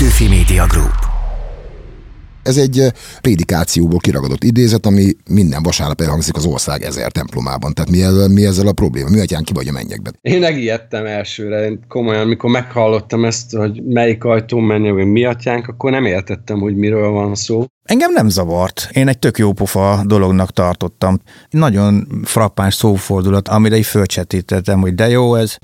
[0.00, 0.94] Petőfi Media Group.
[2.42, 7.72] Ez egy prédikációból kiragadott idézet, ami minden vasárnap elhangzik az ország ezer templomában.
[7.72, 9.08] Tehát mi ezzel, mi ezzel a probléma?
[9.08, 10.18] Mi atyán ki vagy a mennyekben?
[10.20, 15.68] Én megijedtem elsőre, én komolyan, amikor meghallottam ezt, hogy melyik ajtón menjek, hogy mi atyánk,
[15.68, 17.64] akkor nem értettem, hogy miről van szó.
[17.82, 18.88] Engem nem zavart.
[18.92, 21.20] Én egy tök jó pofa dolognak tartottam.
[21.50, 25.56] Nagyon frappáns szófordulat, amire így fölcsetítettem, hogy de jó ez.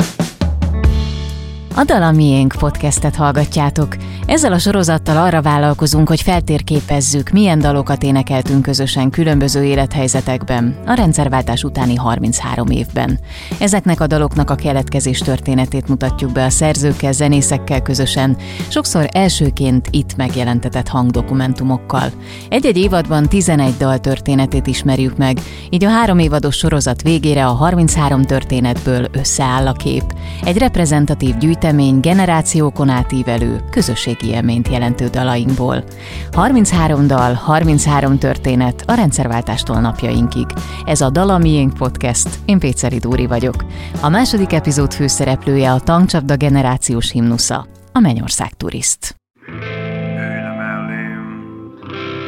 [1.79, 3.97] A Dala Miénk podcastet hallgatjátok.
[4.27, 11.65] Ezzel a sorozattal arra vállalkozunk, hogy feltérképezzük, milyen dalokat énekeltünk közösen különböző élethelyzetekben, a rendszerváltás
[11.65, 13.19] utáni 33 évben.
[13.59, 18.37] Ezeknek a daloknak a keletkezés történetét mutatjuk be a szerzőkkel, zenészekkel közösen,
[18.69, 22.11] sokszor elsőként itt megjelentetett hangdokumentumokkal.
[22.49, 28.23] Egy-egy évadban 11 dal történetét ismerjük meg, így a három évados sorozat végére a 33
[28.23, 30.15] történetből összeáll a kép.
[30.45, 35.85] Egy reprezentatív gyűjtés gyűjtemény generációkon átívelő, közösségi élményt jelentő dalainkból.
[36.33, 40.47] 33 dal, 33 történet a rendszerváltástól napjainkig.
[40.85, 43.65] Ez a Dala Miénk Podcast, én Péceri Dúri vagyok.
[44.01, 49.15] A második epizód főszereplője a Tankcsapda generációs himnusza, a Mennyország turiszt.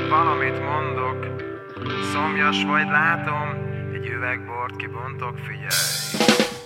[0.09, 1.19] valamit mondok,
[2.13, 3.49] szomjas vagy látom,
[3.95, 6.58] egy üvegbort kibontok, figyelj.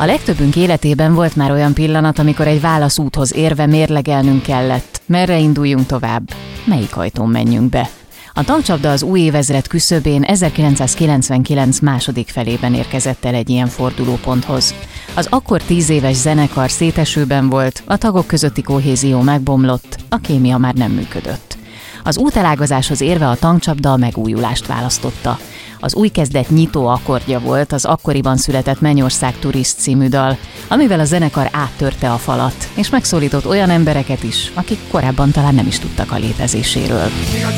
[0.00, 5.00] A legtöbbünk életében volt már olyan pillanat, amikor egy válaszúthoz érve mérlegelnünk kellett.
[5.06, 6.30] Merre induljunk tovább?
[6.64, 7.88] Melyik ajtón menjünk be?
[8.34, 14.74] A tankcsapda az új évezred küszöbén 1999 második felében érkezett el egy ilyen fordulóponthoz.
[15.14, 20.74] Az akkor tíz éves zenekar szétesőben volt, a tagok közötti kohézió megbomlott, a kémia már
[20.74, 21.58] nem működött.
[22.04, 25.38] Az útelágazáshoz érve a tankcsapda a megújulást választotta.
[25.80, 30.36] Az új kezdet nyitó akkordja volt az akkoriban született Mennyország Turist című dal,
[30.68, 35.66] amivel a zenekar áttörte a falat, és megszólított olyan embereket is, akik korábban talán nem
[35.66, 37.08] is tudtak a létezéséről.
[37.32, 37.50] Mi a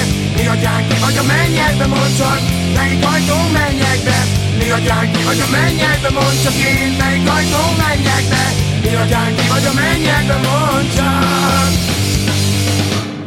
[1.00, 2.40] vagy a mennyekbe, mondd csak,
[2.76, 4.18] melyik ajtón mennyekbe,
[4.58, 4.70] mi
[8.96, 11.89] a mennyekbe, vagy a mennyekbe, mondd csak.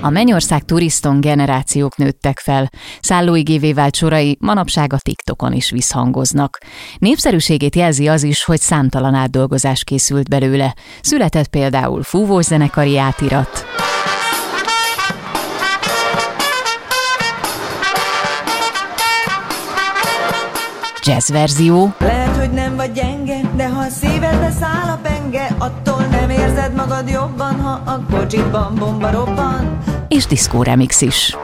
[0.04, 2.70] A Mennyország turiston generációk nőttek fel,
[3.00, 6.58] szállóigévé vált sorai manapság a TikTokon is visszhangoznak.
[6.98, 10.74] Népszerűségét jelzi az is, hogy számtalan átdolgozás készült belőle.
[11.00, 13.66] Született például fúvós zenekari átirat,
[21.04, 21.92] jazz verzió.
[21.98, 26.74] Lehet, hogy nem vagy gyenge, de ha a szívedbe száll a penge, attól nem érzed
[26.74, 29.78] magad jobban, ha a kocsitban bomba robban.
[30.12, 31.37] És diszkó remix is.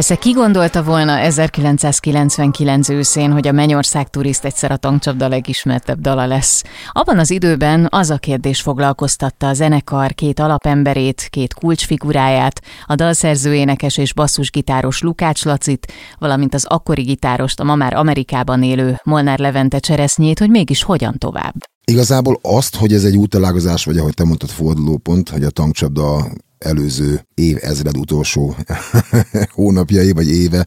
[0.00, 6.26] Persze ki gondolta volna 1999 őszén, hogy a Mennyország turiszt egyszer a tankcsapda legismertebb dala
[6.26, 6.62] lesz.
[6.92, 13.54] Abban az időben az a kérdés foglalkoztatta a zenekar két alapemberét, két kulcsfiguráját, a dalszerző
[13.54, 19.38] énekes és basszusgitáros Lukács Lacit, valamint az akkori gitárost, a ma már Amerikában élő Molnár
[19.38, 21.54] Levente Cseresznyét, hogy mégis hogyan tovább.
[21.84, 26.30] Igazából azt, hogy ez egy útelágazás, vagy ahogy te mondtad, fordulópont, hogy a tankcsapda
[26.64, 28.56] előző év ezred utolsó
[29.54, 30.66] hónapjai vagy éve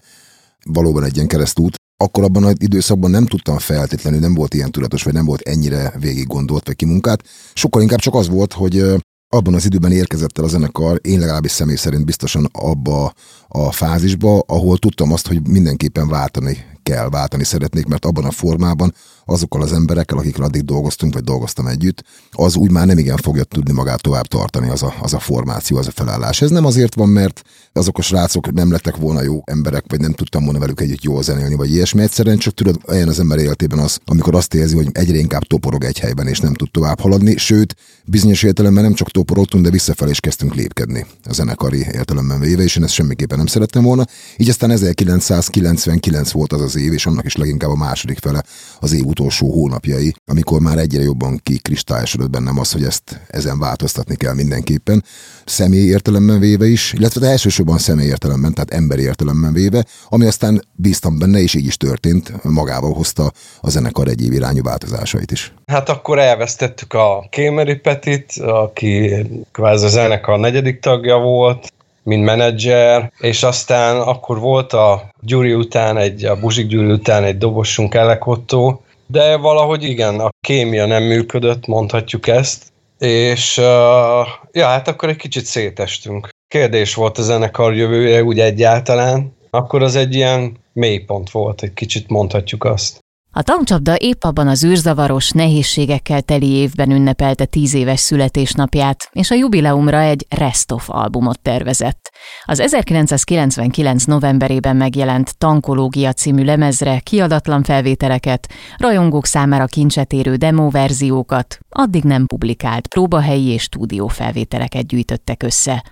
[0.66, 5.04] valóban egy ilyen keresztút, akkor abban az időszakban nem tudtam feltétlenül, nem volt ilyen tudatos,
[5.04, 7.24] vagy nem volt ennyire végig gondolt, vagy kimunkált.
[7.54, 8.84] Sokkal inkább csak az volt, hogy
[9.30, 13.14] abban az időben érkezett el a zenekar, én legalábbis személy szerint biztosan abba
[13.48, 18.94] a fázisba, ahol tudtam azt, hogy mindenképpen váltani kell, váltani szeretnék, mert abban a formában
[19.26, 23.44] azokkal az emberekkel, akikkel addig dolgoztunk, vagy dolgoztam együtt, az úgy már nem igen fogja
[23.44, 26.42] tudni magát tovább tartani az a, az a formáció, az a felállás.
[26.42, 27.42] Ez nem azért van, mert
[27.74, 31.24] azok a srácok nem lettek volna jó emberek, vagy nem tudtam volna velük együtt jól
[31.24, 32.02] zenélni, vagy ilyesmi.
[32.02, 35.84] Egyszerűen csak tudod, olyan az ember életében az, amikor azt érzi, hogy egyre inkább toporog
[35.84, 40.12] egy helyben, és nem tud tovább haladni, sőt, bizonyos értelemben nem csak toporogtunk, de visszafelé
[40.12, 44.06] is kezdtünk lépkedni a zenekari értelemben véve, és én ezt semmiképpen nem szerettem volna.
[44.38, 48.44] Így aztán 1999 volt az az év, és annak is leginkább a második fele
[48.80, 54.16] az év utolsó hónapjai, amikor már egyre jobban kikristályosodott bennem az, hogy ezt ezen változtatni
[54.16, 55.04] kell mindenképpen,
[55.46, 60.62] személy értelemben véve is, illetve de elsősorban személy értelemben, tehát emberi értelemben véve, ami aztán
[60.76, 63.32] bíztam benne, és így is történt, magával hozta
[63.62, 65.54] a zenekar egyéb irányú változásait is.
[65.66, 69.12] Hát akkor elvesztettük a Kémeri Petit, aki
[69.52, 71.74] kvázi a zenekar negyedik tagja volt,
[72.04, 77.38] mint menedzser, és aztán akkor volt a Gyuri után, egy, a Buzsik Gyuri után egy
[77.38, 78.84] dobosunk Elekottó,
[79.14, 85.16] de valahogy igen, a kémia nem működött, mondhatjuk ezt, és uh, ja, hát akkor egy
[85.16, 86.30] kicsit szétestünk.
[86.48, 92.10] kérdés volt a zenekar jövője úgy egyáltalán, akkor az egy ilyen mélypont volt, egy kicsit
[92.10, 93.03] mondhatjuk azt.
[93.36, 99.36] A tankcsapda épp abban az űrzavaros, nehézségekkel teli évben ünnepelte tíz éves születésnapját, és a
[99.36, 102.12] jubileumra egy Rest-of albumot tervezett.
[102.46, 104.04] Az 1999.
[104.04, 112.88] novemberében megjelent Tankológia című lemezre kiadatlan felvételeket, rajongók számára kincset érő demóverziókat, addig nem publikált
[112.88, 115.84] próbahelyi és stúdió felvételeket gyűjtöttek össze.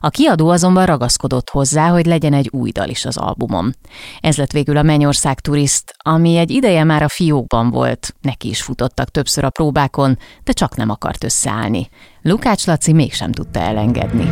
[0.00, 3.76] A kiadó azonban ragaszkodott hozzá, hogy legyen egy új dal is az albumon.
[4.20, 8.62] Ez lett végül a Mennyország Turiszt, ami egy ideje már a fiókban volt, neki is
[8.62, 11.88] futottak többször a próbákon, de csak nem akart összeállni.
[12.22, 14.30] Lukács Laci mégsem tudta elengedni.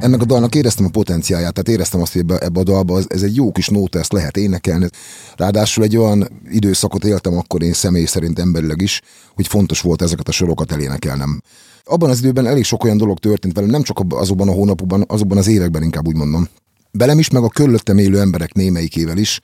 [0.00, 3.22] Ennek a dalnak éreztem a potenciáját, tehát éreztem azt, hogy ebbe, ebbe a dalba ez
[3.22, 4.88] egy jó kis nóta, ezt lehet énekelni.
[5.36, 9.00] Ráadásul egy olyan időszakot éltem akkor én személy szerint emberileg is,
[9.34, 11.42] hogy fontos volt ezeket a sorokat elénekelnem.
[11.84, 15.38] Abban az időben elég sok olyan dolog történt velem, nem csak azokban a hónapokban, azokban
[15.38, 16.48] az években inkább úgy mondom.
[16.94, 19.40] Belem is, meg a körülöttem élő emberek némelyikével is,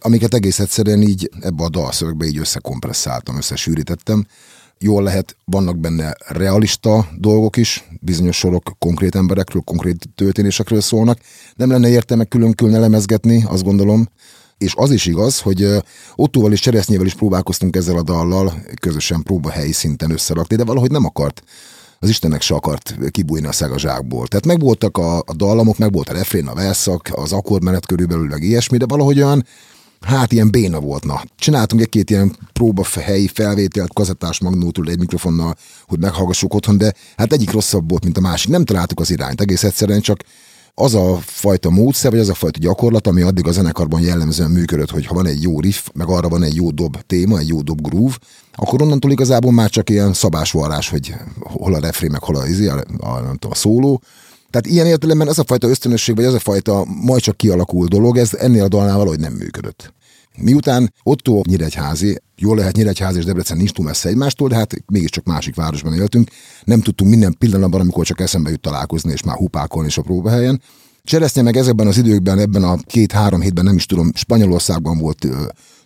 [0.00, 4.26] amiket egész egyszerűen így ebbe a dalszövegbe így összekompresszáltam, összesűrítettem.
[4.78, 11.18] Jól lehet, vannak benne realista dolgok is, bizonyos sorok konkrét emberekről, konkrét történésekről szólnak.
[11.56, 14.08] Nem lenne értelme külön-külön elemezgetni, azt gondolom,
[14.58, 15.68] és az is igaz, hogy
[16.14, 21.04] Ottóval és Cseresznyével is próbálkoztunk ezzel a dallal közösen próbahelyi szinten összerakni, de valahogy nem
[21.04, 21.42] akart
[22.02, 24.26] az Istennek se akart kibújni a szeg a zsákból.
[24.26, 28.42] Tehát megvoltak a, a dallamok, meg volt a refrén, a verszak, az akkordmenet körülbelül, meg
[28.42, 29.46] ilyesmi, de valahogy olyan
[30.00, 31.04] hát ilyen béna volt.
[31.04, 35.56] Na, csináltunk egy-két ilyen próbahelyi felvételt, kazettás magnótól egy mikrofonnal,
[35.86, 38.50] hogy meghallgassuk otthon, de hát egyik rosszabb volt, mint a másik.
[38.50, 40.18] Nem találtuk az irányt, egész egyszerűen csak
[40.74, 44.90] az a fajta módszer, vagy az a fajta gyakorlat, ami addig a zenekarban jellemzően működött,
[44.90, 47.60] hogy ha van egy jó riff, meg arra van egy jó dob téma, egy jó
[47.60, 48.16] dob groove,
[48.54, 52.66] akkor onnantól igazából már csak ilyen szabásvarrás, hogy hol a refrén, meg hol a, izé,
[52.66, 54.02] a, a, nem tudom, a szóló,
[54.50, 58.16] tehát ilyen értelemben ez a fajta ösztönösség, vagy ez a fajta majd csak kialakult dolog,
[58.16, 59.92] ez ennél a dalnál valahogy nem működött.
[60.38, 65.24] Miután Otto Nyíregyházi, jól lehet Nyíregyházi és Debrecen nincs túl messze egymástól, de hát mégiscsak
[65.24, 66.30] másik városban éltünk,
[66.64, 70.62] nem tudtunk minden pillanatban, amikor csak eszembe jut találkozni, és már hupákolni is a próbahelyen.
[71.04, 75.28] Cseresznye meg ezekben az időkben, ebben a két-három hétben, nem is tudom, Spanyolországban volt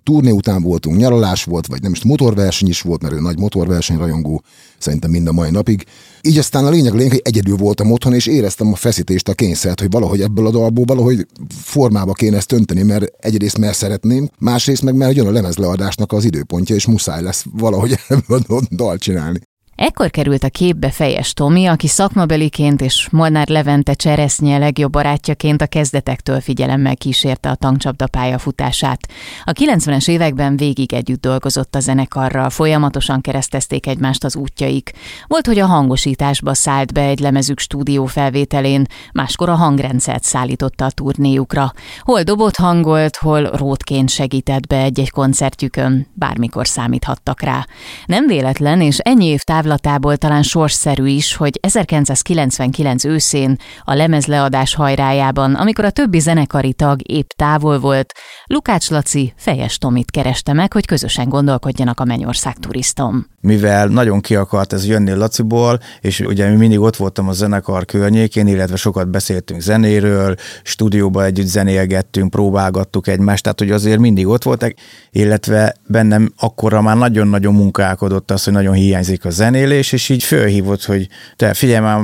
[0.06, 3.96] turné után voltunk, nyaralás volt, vagy nem is motorverseny is volt, mert ő nagy motorverseny
[3.96, 4.42] rajongó,
[4.78, 5.84] szerintem mind a mai napig.
[6.20, 9.34] Így aztán a lényeg, a lényeg, hogy egyedül voltam otthon, és éreztem a feszítést, a
[9.34, 14.30] kényszert, hogy valahogy ebből a dalból valahogy formába kéne ezt önteni, mert egyrészt mert szeretném,
[14.38, 18.98] másrészt meg mert jön a lemezleadásnak az időpontja, és muszáj lesz valahogy ebből a dal
[18.98, 19.40] csinálni.
[19.76, 25.66] Ekkor került a képbe Fejes Tomi, aki szakmabeliként és Molnár Levente cseresznye legjobb barátjaként a
[25.66, 29.08] kezdetektől figyelemmel kísérte a tankcsapda pályafutását.
[29.44, 34.92] A 90-es években végig együtt dolgozott a zenekarral, folyamatosan keresztezték egymást az útjaik.
[35.26, 40.90] Volt, hogy a hangosításba szállt be egy lemezük stúdió felvételén, máskor a hangrendszert szállította a
[40.90, 41.72] turnéjukra.
[42.00, 47.66] Hol dobott hangolt, hol rótként segített be egy-egy koncertjükön, bármikor számíthattak rá.
[48.06, 55.54] Nem véletlen, és ennyi év távlatából talán sorsszerű is, hogy 1999 őszén a lemezleadás hajrájában,
[55.54, 58.12] amikor a többi zenekari tag épp távol volt,
[58.46, 63.26] Lukács Laci Fejes Tomit kereste meg, hogy közösen gondolkodjanak a Mennyország turistom.
[63.40, 67.84] Mivel nagyon ki akart ez jönni Laciból, és ugye mi mindig ott voltam a zenekar
[67.84, 74.42] környékén, illetve sokat beszéltünk zenéről, stúdióba együtt zenélgettünk, próbálgattuk egymást, tehát hogy azért mindig ott
[74.42, 74.74] voltak,
[75.10, 80.22] illetve bennem akkora már nagyon-nagyon munkálkodott az, hogy nagyon hiányzik a zené, zenélés, és így
[80.22, 82.00] fölhívott, hogy te figyelj már,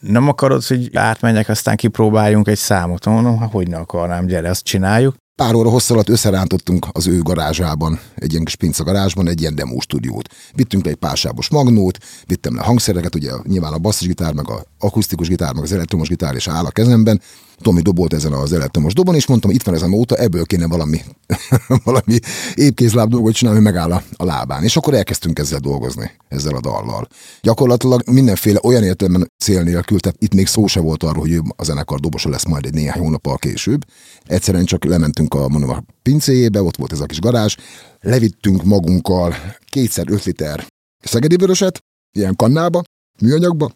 [0.00, 3.04] nem akarod, hogy átmenjek, aztán kipróbáljunk egy számot.
[3.04, 5.14] Mondom, ha hogy ne akarnám, gyere, azt csináljuk.
[5.36, 9.54] Pár óra hosszal alatt összerántottunk az ő garázsában, egy ilyen kis pinca garázsban, egy ilyen
[9.54, 10.28] demo stúdiót.
[10.54, 15.28] Vittünk le egy pársábos magnót, vittem le hangszereket, ugye nyilván a basszusgitár, meg a akusztikus
[15.28, 17.20] gitár, meg az elektromos gitár is áll a kezemben.
[17.64, 20.66] Tomi dobolt ezen az elektromos dobon, és mondtam, itt van ez a nóta, ebből kéne
[20.66, 21.00] valami,
[21.84, 22.18] valami
[22.54, 24.62] épkézláb dolgot csinálni, hogy megáll a, a lábán.
[24.62, 27.06] És akkor elkezdtünk ezzel dolgozni, ezzel a dallal.
[27.40, 31.64] Gyakorlatilag mindenféle olyan értelemben cél nélkül, tehát itt még szó se volt arról, hogy a
[31.64, 33.84] zenekar dobosa lesz majd egy néhány hónappal később.
[34.24, 37.56] Egyszerűen csak lementünk a, mondom, a pincéjébe, ott volt ez a kis garázs,
[38.00, 39.34] levittünk magunkkal
[39.70, 40.66] kétszer öt liter
[41.00, 41.78] szegedi vöröset,
[42.12, 42.82] ilyen kannába,
[43.20, 43.70] műanyagba.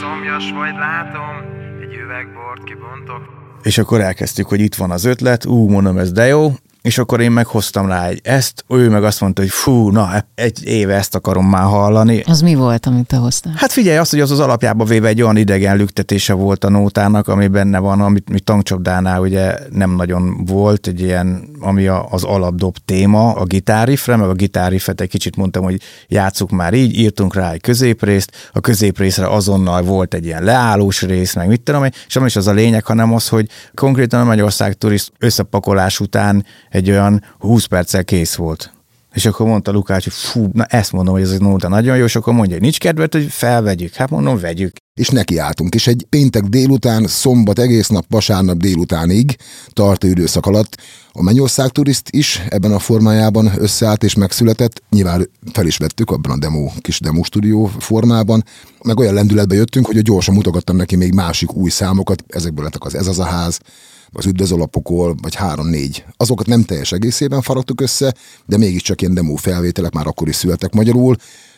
[0.00, 1.61] Szomjas vagy látom,
[2.12, 3.22] üvegbort kibontok.
[3.62, 7.20] És akkor elkezdtük, hogy itt van az ötlet, ú, mondom, ez de jó, és akkor
[7.20, 11.14] én meghoztam rá egy ezt, ő meg azt mondta, hogy fú, na, egy éve ezt
[11.14, 12.22] akarom már hallani.
[12.26, 13.52] Az mi volt, amit te hoztál?
[13.56, 17.28] Hát figyelj, azt, hogy az az alapjába véve egy olyan idegen lüktetése volt a nótának,
[17.28, 22.24] ami benne van, amit mi tankcsapdánál ugye nem nagyon volt, egy ilyen, ami a, az
[22.24, 27.34] alapdob téma, a gitárifre, meg a gitárifet egy kicsit mondtam, hogy játsszuk már így, írtunk
[27.34, 31.92] rá egy középrészt, a középrészre azonnal volt egy ilyen leállós rész, meg mit tudom én,
[32.06, 36.44] és nem is az a lényeg, hanem az, hogy konkrétan a Magyarország turiszt összepakolás után
[36.72, 38.72] egy olyan 20 perccel kész volt.
[39.12, 42.04] És akkor mondta Lukács, hogy fú, na ezt mondom, hogy ez egy nóta nagyon jó,
[42.04, 43.94] és akkor mondja, hogy nincs kedvet, hogy felvegyük.
[43.94, 44.76] Hát mondom, vegyük.
[45.00, 49.36] És nekiálltunk, és egy péntek délután, szombat egész nap, vasárnap délutánig
[49.72, 50.76] tartó időszak alatt
[51.12, 54.82] a Mennyország turiszt is ebben a formájában összeállt és megszületett.
[54.90, 58.44] Nyilván fel is vettük abban a demo, kis demo stúdió formában,
[58.84, 62.94] meg olyan lendületbe jöttünk, hogy gyorsan mutogattam neki még másik új számokat, ezekből lettek az
[62.94, 63.60] Ez az a ház,
[64.12, 66.04] az üdvözolapokol, vagy három-négy.
[66.16, 68.14] Azokat nem teljes egészében faragtuk össze,
[68.46, 71.16] de mégiscsak ilyen demo felvételek már akkor is születtek magyarul.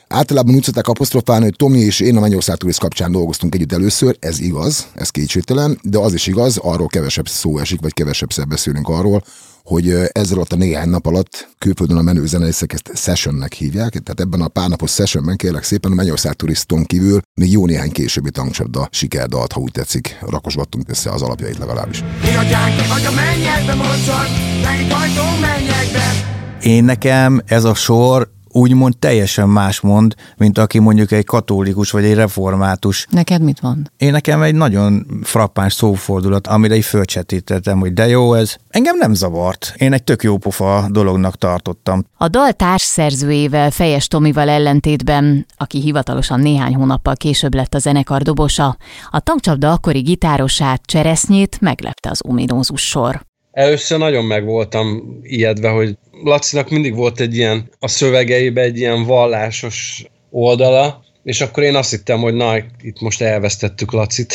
[0.09, 4.17] Általában úgy szokták apostrofálni, hogy Tomi és én a Mennyország Turiszt kapcsán dolgoztunk együtt először,
[4.21, 8.89] ez igaz, ez kétségtelen, de az is igaz, arról kevesebb szó esik, vagy kevesebb beszélünk
[8.89, 9.25] arról,
[9.65, 14.21] hogy ezzel alatt a néhány nap alatt külföldön a menő zenészek ezt sessionnek hívják, tehát
[14.21, 18.31] ebben a pár napos sessionben kérlek szépen a Mennyország turiston kívül még jó néhány későbbi
[18.31, 22.01] tankcsapda sikerdalt, ha úgy tetszik, rakosgattunk össze az alapjait legalábbis.
[22.01, 24.29] Mi atyánk, ki vagy a mennyekbe mocsad,
[24.63, 26.33] melyik ajtó mennyekbe?
[26.63, 32.05] Én nekem ez a sor úgymond teljesen más mond, mint aki mondjuk egy katolikus vagy
[32.05, 33.07] egy református.
[33.11, 33.91] Neked mit van?
[33.97, 38.57] Én nekem egy nagyon frappáns szófordulat, amire így fölcsetítettem, hogy de jó ez.
[38.69, 39.75] Engem nem zavart.
[39.77, 42.05] Én egy tök jó pofa dolognak tartottam.
[42.17, 48.77] A dal társszerzőjével, Fejes Tomival ellentétben, aki hivatalosan néhány hónappal később lett a zenekar dobosa,
[49.11, 53.23] a tankcsapda akkori gitárosát, Cseresznyét meglepte az ominózus sor.
[53.55, 59.05] Először nagyon meg voltam ijedve, hogy Lacinak mindig volt egy ilyen, a szövegeibe egy ilyen
[59.05, 64.35] vallásos oldala, és akkor én azt hittem, hogy na, itt most elvesztettük Lacit.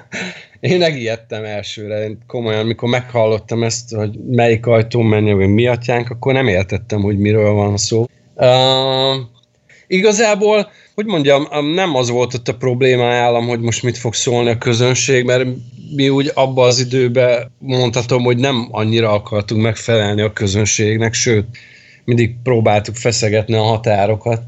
[0.60, 2.04] én megijedtem elsőre.
[2.04, 7.00] Én komolyan, amikor meghallottam ezt, hogy melyik ajtón menjen, vagy mi atyánk, akkor nem értettem,
[7.00, 8.06] hogy miről van szó.
[8.34, 9.16] Uh,
[9.92, 14.50] igazából, hogy mondjam, nem az volt ott a probléma állam, hogy most mit fog szólni
[14.50, 15.46] a közönség, mert
[15.96, 21.46] mi úgy abban az időben mondhatom, hogy nem annyira akartunk megfelelni a közönségnek, sőt,
[22.04, 24.42] mindig próbáltuk feszegetni a határokat.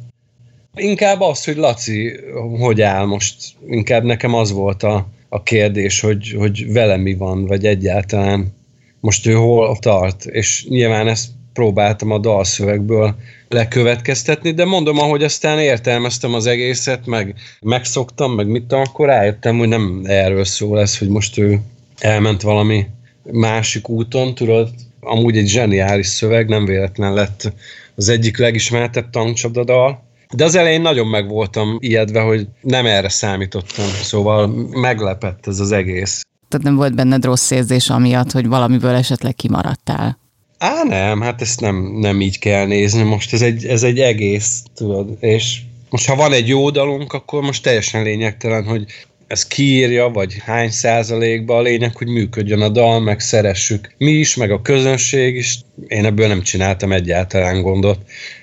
[0.74, 2.12] Inkább az, hogy Laci
[2.58, 3.34] hogy áll most,
[3.68, 8.54] inkább nekem az volt a, a kérdés, hogy, hogy vele mi van, vagy egyáltalán
[9.00, 13.14] most ő hol tart, és nyilván ezt próbáltam a dalszövegből
[13.48, 19.68] lekövetkeztetni, de mondom, ahogy aztán értelmeztem az egészet, meg megszoktam, meg mit akkor rájöttem, hogy
[19.68, 21.60] nem erről szól ez, hogy most ő
[21.98, 22.86] elment valami
[23.32, 24.68] másik úton, tudod,
[25.00, 27.52] amúgy egy zseniális szöveg, nem véletlen lett
[27.94, 30.02] az egyik legismertebb tankcsapda dal,
[30.34, 35.72] de az elején nagyon meg voltam ijedve, hogy nem erre számítottam, szóval meglepett ez az
[35.72, 36.22] egész.
[36.48, 40.18] Tehát nem volt benned rossz érzés amiatt, hogy valamiből esetleg kimaradtál?
[40.58, 44.62] Á, nem, hát ezt nem, nem így kell nézni, most ez egy, ez egy egész,
[44.74, 48.84] tudod, és most ha van egy jó dalunk, akkor most teljesen lényegtelen, hogy
[49.26, 54.36] ez kiírja, vagy hány százalékban a lényeg, hogy működjön a dal, meg szeressük mi is,
[54.36, 55.60] meg a közönség is.
[55.88, 57.98] Én ebből nem csináltam egyáltalán gondot.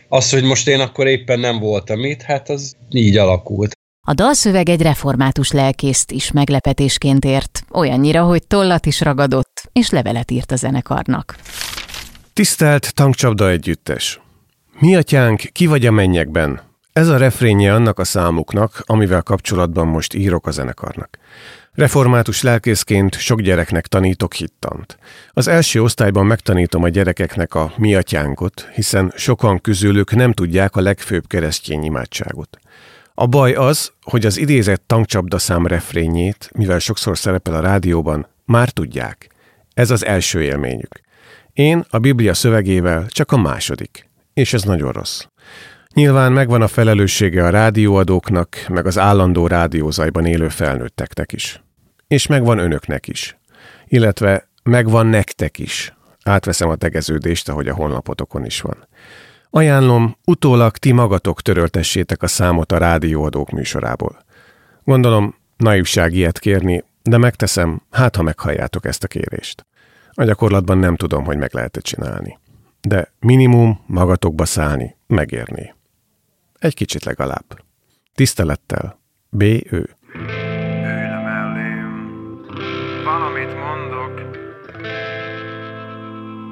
[0.07, 3.71] Az, hogy most én akkor éppen nem voltam itt, hát az így alakult.
[4.07, 10.31] A dalszöveg egy református lelkészt is meglepetésként ért, olyannyira, hogy tollat is ragadott, és levelet
[10.31, 11.35] írt a zenekarnak.
[12.41, 14.21] Tisztelt Tankcsapda Együttes!
[14.79, 16.61] Mi atyánk, ki vagy a mennyekben?
[16.93, 21.17] Ez a refrénje annak a számuknak, amivel kapcsolatban most írok a zenekarnak.
[21.73, 24.97] Református lelkészként sok gyereknek tanítok hittant.
[25.31, 30.81] Az első osztályban megtanítom a gyerekeknek a mi atyánkot, hiszen sokan közülük nem tudják a
[30.81, 32.59] legfőbb keresztény imádságot.
[33.13, 38.69] A baj az, hogy az idézett tankcsapda szám refrénjét, mivel sokszor szerepel a rádióban, már
[38.69, 39.29] tudják.
[39.73, 41.09] Ez az első élményük.
[41.53, 45.25] Én a Biblia szövegével csak a második, és ez nagyon rossz.
[45.93, 51.61] Nyilván megvan a felelőssége a rádióadóknak, meg az állandó rádiózajban élő felnőtteknek is.
[52.07, 53.37] És megvan önöknek is.
[53.87, 55.93] Illetve megvan nektek is.
[56.23, 58.87] Átveszem a tegeződést, ahogy a honlapotokon is van.
[59.49, 64.23] Ajánlom, utólag ti magatok töröltessétek a számot a rádióadók műsorából.
[64.83, 69.65] Gondolom, naivság ilyet kérni, de megteszem, hát ha meghalljátok ezt a kérést.
[70.13, 72.39] A gyakorlatban nem tudom, hogy meg lehet -e csinálni.
[72.81, 75.73] De minimum magatokba szállni megérni.
[76.59, 77.63] Egy kicsit legalább.
[78.15, 78.99] Tisztelettel.
[79.29, 79.41] B.
[79.41, 79.89] Ő.
[80.15, 82.45] Ülj mellém,
[83.03, 84.11] valamit mondok.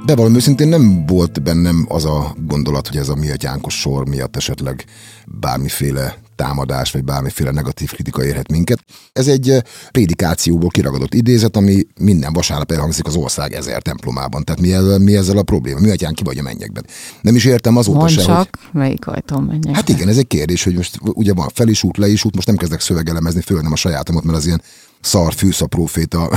[0.05, 4.35] bevallom őszintén nem volt bennem az a gondolat, hogy ez a mi atyánkos sor miatt
[4.35, 4.85] esetleg
[5.25, 8.79] bármiféle támadás, vagy bármiféle negatív kritika érhet minket.
[9.13, 14.43] Ez egy eh, prédikációból kiragadott idézet, ami minden vasárnap elhangzik az ország ezer templomában.
[14.43, 15.79] Tehát mi ezzel, mi ezzel a probléma?
[15.79, 16.85] Mi atyán ki vagy a mennyekben?
[17.21, 18.81] Nem is értem azóta Mondd se, csak, hogy...
[18.81, 19.75] melyik ajtón menjek.
[19.75, 22.35] Hát igen, ez egy kérdés, hogy most ugye van fel is út, le is út,
[22.35, 24.61] most nem kezdek szövegelemezni, főleg nem a sajátomat, mert az ilyen
[25.01, 26.29] szar fűszapróféta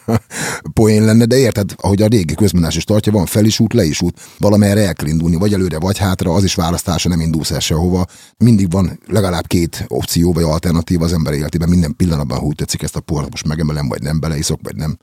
[0.74, 3.84] poén lenne, de érted, ahogy a régi közmondás is tartja, van fel is út, le
[3.84, 7.50] is út, valamerre el kell indulni, vagy előre, vagy hátra, az is választása, nem indulsz
[7.50, 8.06] el sehova.
[8.38, 12.96] Mindig van legalább két opció, vagy alternatíva az ember életében, minden pillanatban, hogy tetszik ezt
[12.96, 14.98] a port, most megemelem, vagy nem, beleiszok, vagy nem.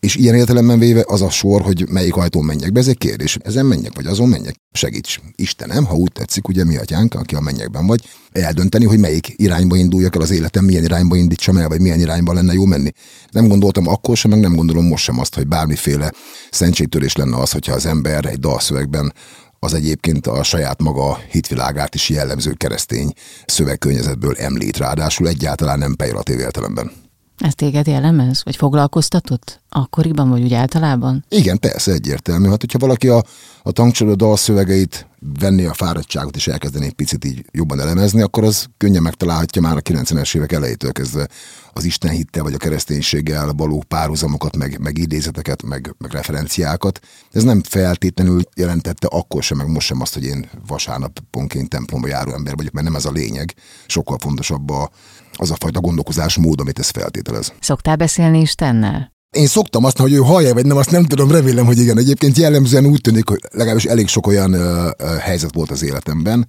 [0.00, 3.38] És ilyen értelemben véve az a sor, hogy melyik ajtón menjek be, ez egy kérdés.
[3.42, 4.54] Ezen menjek, vagy azon menjek?
[4.72, 9.32] Segíts, Istenem, ha úgy tetszik, ugye mi atyánk, aki a mennyekben vagy, eldönteni, hogy melyik
[9.36, 12.90] irányba induljak el az életem, milyen irányba indítsam el, vagy milyen irányba lenne jó menni.
[13.30, 16.12] Nem gondoltam akkor sem, meg nem gondolom most sem azt, hogy bármiféle
[16.50, 19.12] szentségtörés lenne az, hogyha az ember egy dalszövegben
[19.58, 23.12] az egyébként a saját maga hitvilágát is jellemző keresztény
[23.46, 26.90] szövegkörnyezetből említ, ráadásul egyáltalán nem pejoratív értelemben.
[27.38, 28.44] Ez téged jellemez?
[28.44, 29.59] Vagy foglalkoztatott?
[29.72, 31.24] Akkoriban vagy úgy általában?
[31.28, 32.48] Igen, persze, egyértelmű.
[32.48, 33.24] Hát, hogyha valaki a,
[33.62, 35.06] a tankcsoló dalszövegeit
[35.38, 39.76] venni a fáradtságot és elkezdeni egy picit így jobban elemezni, akkor az könnyen megtalálhatja már
[39.76, 41.28] a 90-es évek elejétől kezdve
[41.72, 47.00] az Isten hittel vagy a kereszténységgel való párhuzamokat, meg, meg idézeteket, meg, meg referenciákat.
[47.32, 52.32] Ez nem feltétlenül jelentette akkor sem, meg most sem azt, hogy én vasárnaponként templomba járó
[52.32, 53.54] ember vagyok, mert nem ez a lényeg.
[53.86, 54.90] Sokkal fontosabb a,
[55.32, 57.52] az a fajta gondolkozás mód, amit ez feltételez.
[57.60, 59.12] Szoktál beszélni Istennel?
[59.30, 61.98] Én szoktam azt, hogy ő hallja, vagy nem, azt nem tudom, remélem, hogy igen.
[61.98, 66.48] Egyébként jellemzően úgy tűnik, hogy legalábbis elég sok olyan ö, ö, helyzet volt az életemben,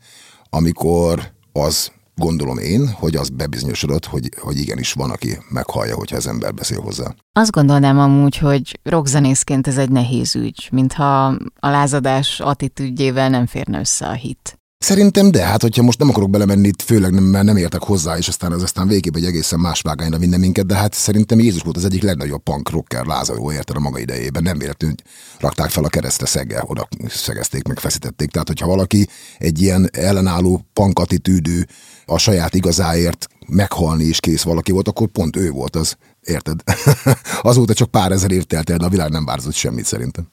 [0.49, 6.27] amikor az gondolom én, hogy az bebizonyosodott, hogy, hogy igenis van, aki meghallja, hogyha az
[6.27, 7.15] ember beszél hozzá.
[7.33, 11.25] Azt gondolnám amúgy, hogy rockzenészként ez egy nehéz ügy, mintha
[11.59, 14.60] a lázadás attitűdjével nem férne össze a hit.
[14.81, 18.17] Szerintem de, hát hogyha most nem akarok belemenni itt, főleg nem, mert nem értek hozzá,
[18.17, 21.61] és aztán az aztán végképp egy egészen más vágányra vinne minket, de hát szerintem Jézus
[21.61, 24.43] volt az egyik legnagyobb punk rocker lázadó érted a maga idejében.
[24.43, 24.95] Nem véletlenül
[25.39, 28.31] rakták fel a keresztre szeggel, oda szegezték, meg feszítették.
[28.31, 29.07] Tehát, hogyha valaki
[29.37, 31.61] egy ilyen ellenálló punk attitűdű,
[32.05, 35.95] a saját igazáért meghalni is kész valaki volt, akkor pont ő volt az.
[36.21, 36.59] Érted?
[37.41, 40.27] Azóta csak pár ezer év el, de a világ nem változott semmit szerintem.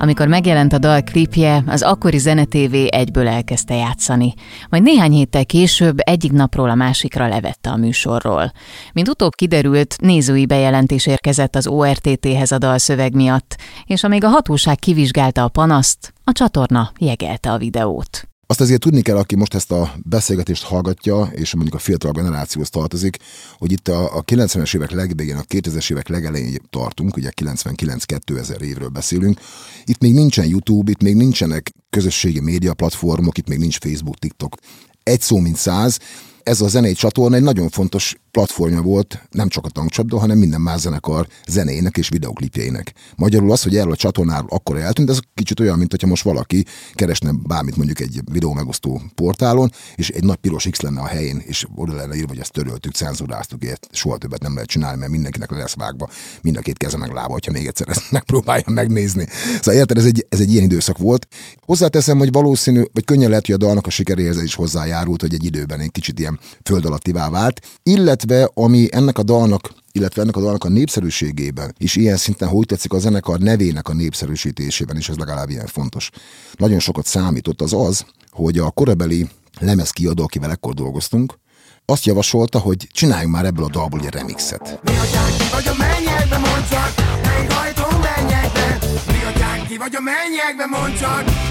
[0.00, 4.34] Amikor megjelent a dal klipje, az akkori Zene TV egyből elkezdte játszani.
[4.68, 8.52] Majd néhány héttel később egyik napról a másikra levette a műsorról.
[8.92, 13.56] Mint utóbb kiderült, nézői bejelentés érkezett az ORTT-hez a dalszöveg miatt,
[13.86, 18.28] és amíg a hatóság kivizsgálta a panaszt, a csatorna jegelte a videót.
[18.50, 22.70] Azt azért tudni kell, aki most ezt a beszélgetést hallgatja, és mondjuk a fiatal generációhoz
[22.70, 23.16] tartozik,
[23.58, 28.88] hogy itt a, a 90-es évek legvégén, a 2000-es évek legelején tartunk, ugye 99-2000 évről
[28.88, 29.40] beszélünk.
[29.84, 34.56] Itt még nincsen YouTube, itt még nincsenek közösségi média platformok, itt még nincs Facebook, TikTok.
[35.02, 35.98] Egy szó, mint száz.
[36.42, 40.60] Ez a zenei csatorna egy nagyon fontos platformja volt nem csak a tankcsapda, hanem minden
[40.60, 42.92] más zenekar zenének és videoklipjeinek.
[43.16, 46.64] Magyarul az, hogy erről a csatornáról akkor eltűnt, ez kicsit olyan, mint hogyha most valaki
[46.92, 51.42] keresne bármit mondjuk egy videó megosztó portálon, és egy nagy piros X lenne a helyén,
[51.46, 55.10] és oda lenne írva, hogy ezt töröltük, cenzuráztuk, ilyet soha többet nem lehet csinálni, mert
[55.10, 56.08] mindenkinek le lesz vágva
[56.42, 59.26] mind a két keze meg lába, hogyha még egyszer ezt megpróbálja megnézni.
[59.54, 61.28] Szóval érted, ez egy, ez egy ilyen időszak volt.
[61.60, 65.44] Hozzáteszem, hogy valószínű, vagy könnyen lehet, hogy a dalnak a sikeréhez is hozzájárult, hogy egy
[65.44, 70.36] időben egy kicsit ilyen föld alattivá vált, illetve illetve ami ennek a dalnak illetve ennek
[70.36, 75.08] a dalnak a népszerűségében is ilyen szinten, hogy tetszik a zenekar nevének a népszerűsítésében is,
[75.08, 76.10] ez legalább ilyen fontos.
[76.56, 79.28] Nagyon sokat számított az az, hogy a korabeli
[79.60, 81.38] lemez kiadó, akivel ekkor dolgoztunk,
[81.84, 84.80] azt javasolta, hogy csináljunk már ebből a dalból egy remixet.
[84.82, 86.92] Mi atyánk ki vagy a mennyekbe, mondd csak,
[87.62, 88.78] ajtón mennyekbe?
[89.06, 91.47] Mi atyánk ki vagy a mennyekbe, mondd csak,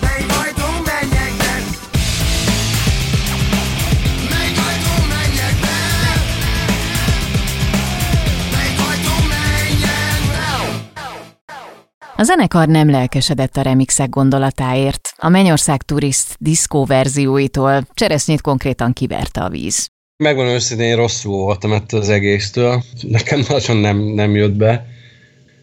[12.19, 15.13] A zenekar nem lelkesedett a remixek gondolatáért.
[15.17, 19.89] A Mennyország Turist diszkó verzióitól cseresznyét konkrétan kiverte a víz.
[20.23, 22.84] Megvan őszintén, én rosszul voltam ettől az egésztől.
[23.01, 24.86] Nekem nagyon nem, nem jött be.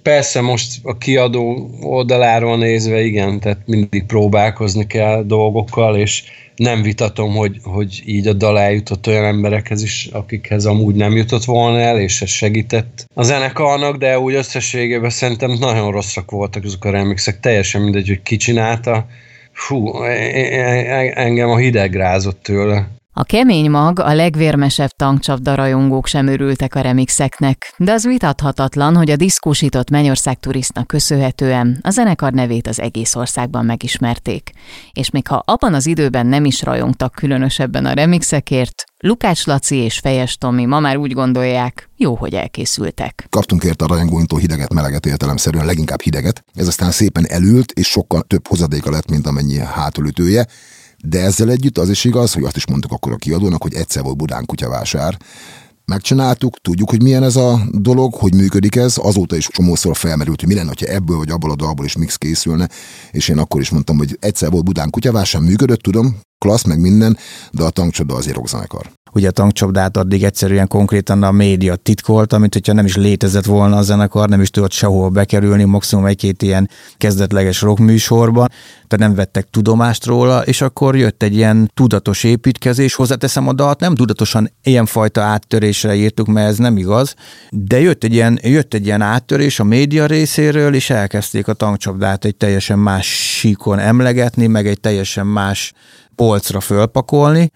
[0.02, 6.22] Persze most a kiadó oldaláról nézve igen, tehát mindig próbálkozni kell dolgokkal, és
[6.56, 11.44] nem vitatom, hogy, hogy így a dal eljutott olyan emberekhez is, akikhez amúgy nem jutott
[11.44, 16.84] volna el, és ez segített a zenekarnak, de úgy összességében szerintem nagyon rosszak voltak azok
[16.84, 19.06] a remixek, teljesen mindegy, hogy ki csinálta.
[19.52, 22.88] Fú, e- e- e- engem a hideg rázott tőle.
[23.16, 29.10] A kemény mag, a legvérmesebb tankcsapda rajongók sem örültek a remixeknek, de az vitathatatlan, hogy
[29.10, 34.52] a diszkósított Mennyország turistnak köszönhetően a zenekar nevét az egész országban megismerték.
[34.92, 39.98] És még ha abban az időben nem is rajongtak különösebben a remixekért, Lukács Laci és
[39.98, 43.26] Fejes Tomi ma már úgy gondolják, jó, hogy elkészültek.
[43.30, 46.44] Kaptunk érte a rajongóinktól hideget, meleget értelemszerűen, leginkább hideget.
[46.54, 50.46] Ez aztán szépen elült, és sokkal több hozadéka lett, mint amennyi hátulütője.
[51.06, 54.02] De ezzel együtt az is igaz, hogy azt is mondtuk akkor a kiadónak, hogy egyszer
[54.02, 55.16] volt Budán kutyavásár,
[55.84, 60.48] megcsináltuk, tudjuk, hogy milyen ez a dolog, hogy működik ez, azóta is csomószor felmerült, hogy
[60.48, 62.68] mi lenne, ha ebből vagy abból a dalból is mix készülne,
[63.10, 67.16] és én akkor is mondtam, hogy egyszer volt Budán kutyavásár, működött, tudom, klassz, meg minden,
[67.50, 68.90] de a tankcsoda azért rockzenekar.
[69.14, 73.76] Ugye a tankcsapdát addig egyszerűen konkrétan a média titkolta, mint hogyha nem is létezett volna
[73.76, 78.48] a zenekar, nem is tudott sehol bekerülni, maximum egy-két ilyen kezdetleges rockműsorban,
[78.86, 83.80] tehát nem vettek tudomást róla, és akkor jött egy ilyen tudatos építkezés, hozzáteszem a dalt,
[83.80, 87.14] nem tudatosan ilyenfajta áttörésre írtuk, mert ez nem igaz,
[87.50, 92.24] de jött egy ilyen, jött egy ilyen áttörés a média részéről, és elkezdték a tankcsapdát
[92.24, 93.06] egy teljesen más
[93.38, 95.72] síkon emlegetni, meg egy teljesen más
[96.16, 97.50] polcra fölpakolni,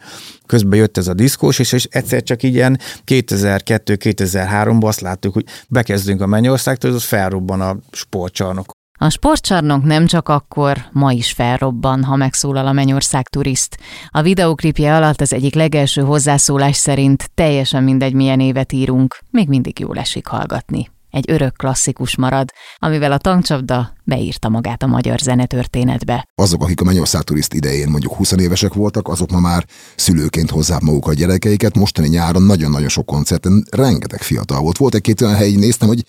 [0.46, 6.20] közben jött ez a diszkós, és, és egyszer csak ilyen 2002-2003-ban azt láttuk, hogy bekezdünk
[6.20, 8.70] a Mennyországtól, az felrobban a sportcsarnok.
[9.00, 13.78] A sportcsarnok nem csak akkor, ma is felrobban, ha megszólal a Mennyország turiszt.
[14.08, 19.78] A videoklipje alatt az egyik legelső hozzászólás szerint teljesen mindegy, milyen évet írunk, még mindig
[19.78, 26.28] jól esik hallgatni egy örök klasszikus marad, amivel a tankcsapda beírta magát a magyar zenetörténetbe.
[26.34, 29.66] Azok, akik a Mennyország turiszt idején mondjuk 20 évesek voltak, azok ma már
[29.96, 31.74] szülőként hozzák maguk a gyerekeiket.
[31.74, 34.76] Mostani nyáron nagyon-nagyon sok koncerten rengeteg fiatal volt.
[34.76, 36.04] Volt egy-két olyan hely, néztem, hogy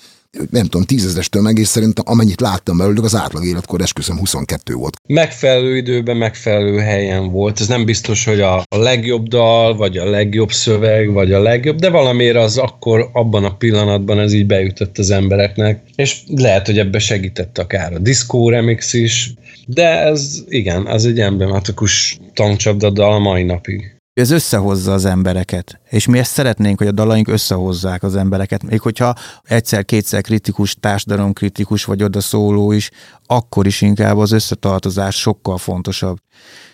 [0.50, 4.96] nem tudom, tízezres tömeg, és szerintem amennyit láttam belőlük, az átlag életkor esküszöm 22 volt.
[5.08, 7.60] Megfelelő időben, megfelelő helyen volt.
[7.60, 11.90] Ez nem biztos, hogy a, legjobb dal, vagy a legjobb szöveg, vagy a legjobb, de
[11.90, 17.00] valamiért az akkor, abban a pillanatban ez így beütött az embereknek, és lehet, hogy ebbe
[17.00, 19.34] segített akár a disco remix is,
[19.66, 25.80] de ez igen, ez egy emblematikus tankcsapda dal a mai napig ez összehozza az embereket.
[25.90, 28.64] És mi ezt szeretnénk, hogy a dalaink összehozzák az embereket.
[28.64, 32.90] Még hogyha egyszer-kétszer kritikus, társadalomkritikus vagy oda szóló is,
[33.26, 36.18] akkor is inkább az összetartozás sokkal fontosabb.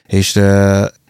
[0.06, 0.40] És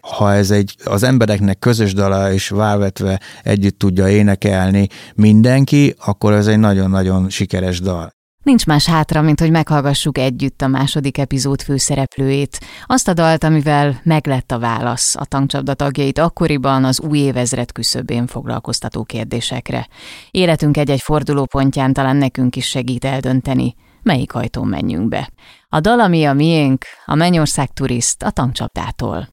[0.00, 6.46] ha ez egy az embereknek közös dala és válvetve együtt tudja énekelni mindenki, akkor ez
[6.46, 8.15] egy nagyon-nagyon sikeres dal.
[8.46, 14.00] Nincs más hátra, mint hogy meghallgassuk együtt a második epizód főszereplőjét, azt a dalt, amivel
[14.02, 19.88] meglett a válasz a tankcsapda tagjait akkoriban az új évezred küszöbén foglalkoztató kérdésekre.
[20.30, 25.30] Életünk egy-egy fordulópontján talán nekünk is segít eldönteni, melyik ajtón menjünk be.
[25.68, 29.28] A dal, ami a miénk, a Mennyország turiszt a tankcsapdától.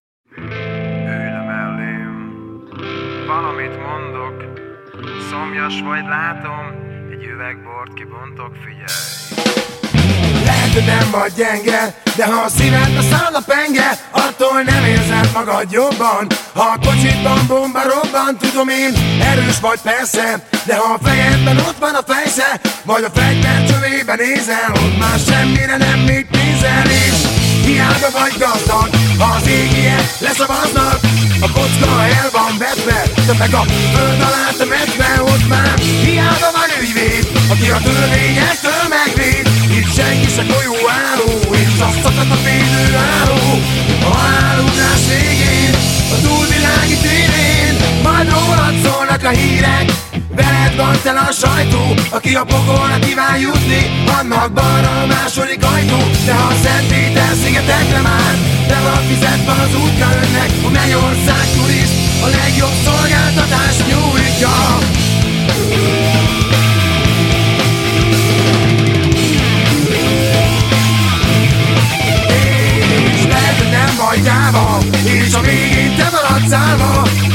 [3.28, 4.44] Valamit mondok,
[5.30, 6.83] szomjas vagy látom,
[7.34, 9.02] üvegbort kibontok, figyelj.
[10.46, 11.82] Lehet, hogy nem vagy gyenge
[12.16, 16.28] De ha a szíved a száll a penge Attól nem érzed magad jobban.
[16.54, 21.80] Ha a kocsitban bomba robban Tudom én, erős vagy persze De ha a fejedben ott
[21.80, 22.50] van a fejsze
[22.84, 27.20] Vagy a fegyver csövében nézel Ott már semmire nem még nézel És
[27.66, 31.00] hiába vagy gazdag Ha az égiek leszavaznak
[31.42, 36.63] A kocka el van vetve Te meg a föld alá temetve Ott már hiába ügyvéd
[37.50, 43.46] Aki a törvényektől megvéd Itt senki se golyó álló És azt szakad a védő álló
[44.02, 45.74] A haláludás végén
[46.16, 47.76] A túlvilági tévén.
[48.04, 49.88] Majd rólad szólnak a hírek
[50.36, 51.84] Veled van tele a sajtó.
[52.10, 53.82] Aki a pokolra kíván jutni
[54.20, 56.00] Annak balra a második ajtó.
[56.26, 58.36] De ha a Szent Péter szigetekre már
[58.68, 64.54] De van fizetve az útja önnek A Mennyország turiszt A legjobb szolgáltatás nyújtja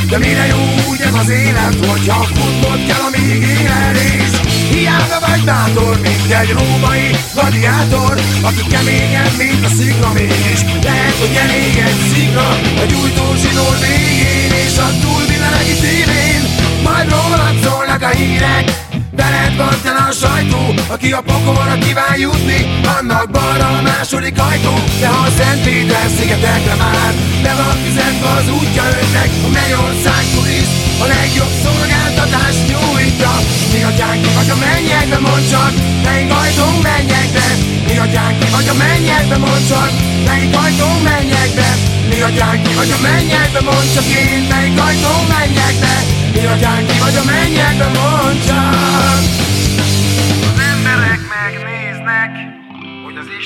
[0.09, 4.33] De mire jó úgy ez az élet Hogyha futnod kell, amíg éled És
[4.71, 10.61] hiába vagy bátor Mint egy római gladiátor Aki keményebb, mint a szikla Mégis.
[10.83, 12.49] Lehet, hogy elég egy szikla
[12.83, 16.43] A gyújtó zsinór végén És a túlvilági tévén
[16.83, 18.88] Majd rólad szólnak a hírek
[19.19, 20.63] Veled van a sajtó
[20.95, 22.61] Aki a pokolra kíván jutni
[22.99, 24.75] Annak balra a második ajtó.
[25.01, 30.25] De ha a Szent Péter szigetekre már Be van fizetve az útja önnek A Mennyország
[30.35, 33.35] turiszt A legjobb szolgáltatás nyújtja.
[33.73, 35.73] Mi atyánk ki vagy a mennyekbe mond csak
[36.05, 37.47] Melyik ajtón menjek be
[37.87, 39.93] Mi atyánk ki vagy a mennyekbe mond csak
[40.27, 41.71] Melyik ajtón menjek be
[42.11, 45.95] Mi atyán ki vagy a mennyekbe, mondd csak én Melyik ajtón menjek be
[46.33, 48.78] Mi atyán ki vagy a mennyekbe, mondd csak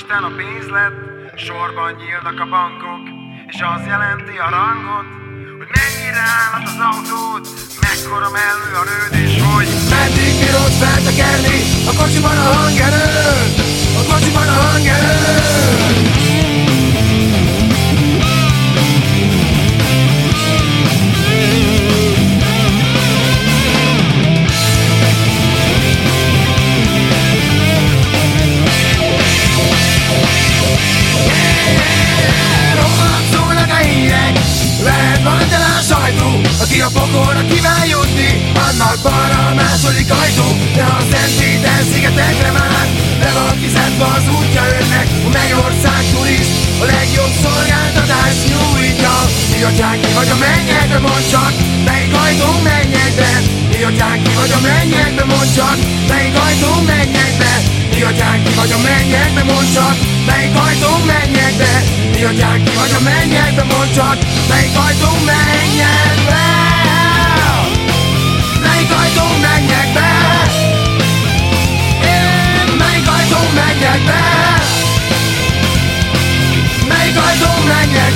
[0.03, 0.97] Isten a pénz lett,
[1.35, 3.03] sorban nyílnak a bankok,
[3.47, 5.07] és az jelenti a rangot,
[5.57, 7.47] hogy mennyire állat az autót,
[7.85, 9.67] mekkora mellő a rőd, és hogy.
[9.95, 11.59] Meddig bírod feltekerni?
[11.89, 13.57] A kocsiban a hangerőt
[13.99, 16.12] A kocsiban a hangerőt
[32.79, 34.39] Rólad szólnak a hírek
[34.83, 36.29] Veled van tele a sajtó
[36.87, 40.47] a pokolra kíván jutni Annak balra a második ajtó
[40.77, 42.87] a Szent Péter szigetekre már
[43.19, 44.63] Le van fizetve az útja
[46.13, 49.15] turist A legjobb szolgáltatás nyújtja
[49.51, 51.53] Mi atyánk ki vagy a mennyekbe mondd csak
[51.85, 53.31] Melyik ajtón menjek be
[53.69, 58.53] Mi atyánk ki vagy a mennyekbe mondd csak Melyik ajtón menjek be Mi atyánk ki
[58.53, 63.63] vagy a mennyekbe mondd csak Melyik ajtón menjek be Mi atyánk ki vagy a mennyekbe
[63.63, 64.17] mondd csak
[64.49, 66.43] Melyik ajtón menjek be
[68.63, 70.09] Melyik ajtón menjek be
[72.15, 74.21] Én melyik ajtón menjek be
[76.87, 78.13] Melyik ajtón menjek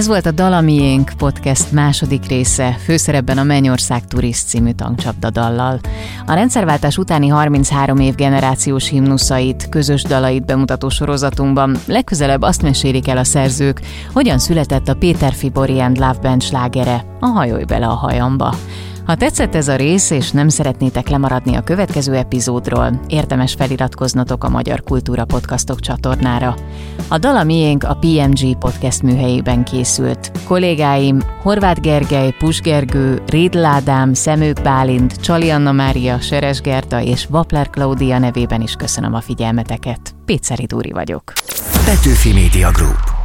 [0.00, 5.80] Ez volt a Dalamiénk podcast második része, főszerepben a Mennyország Turist című tankcsapda dallal.
[6.26, 13.16] A rendszerváltás utáni 33 év generációs himnuszait, közös dalait bemutató sorozatunkban legközelebb azt mesélik el
[13.16, 13.80] a szerzők,
[14.12, 18.54] hogyan született a Péter Fibori and Love Band slágere, a Hajolj bele a hajamba.
[19.04, 24.48] Ha tetszett ez a rész, és nem szeretnétek lemaradni a következő epizódról, érdemes feliratkoznatok a
[24.48, 26.54] Magyar Kultúra Podcastok csatornára.
[27.08, 30.30] A Dala Miénk a PMG podcast műhelyében készült.
[30.46, 37.26] Kollégáim Horváth Gergely, Pus Gergő, Rédl Ádám, Szemők Bálint, Csali Anna Mária, Seres Gerta és
[37.26, 40.14] Vapler Klaudia nevében is köszönöm a figyelmeteket.
[40.24, 41.32] Péceri Dúri vagyok.
[41.84, 43.19] Petőfi Media Group